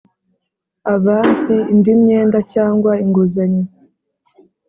[0.93, 3.65] Avansi indi myenda cyangwa inguzanyo